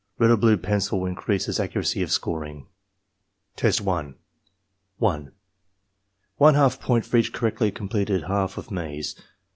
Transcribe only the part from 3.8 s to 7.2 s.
1 1. One half point for